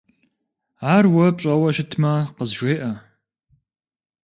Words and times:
Ар 0.93 1.05
уэ 1.13 1.25
пщӀэуэ 1.35 1.69
щытмэ, 1.75 2.13
къызжеӏэ. 2.35 2.91